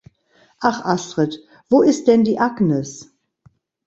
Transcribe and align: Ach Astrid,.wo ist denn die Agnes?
Ach 0.61 0.83
Astrid,.wo 0.83 1.83
ist 1.83 2.07
denn 2.07 2.23
die 2.23 2.39
Agnes? 2.39 3.11